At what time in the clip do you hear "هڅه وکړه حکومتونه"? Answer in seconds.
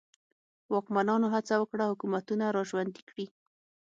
1.35-2.45